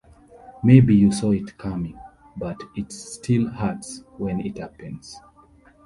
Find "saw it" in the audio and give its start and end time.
1.11-1.59